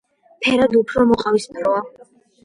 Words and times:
ფერად 0.45 0.71
უფრო 0.79 1.03
მოყავისფროა. 1.09 1.83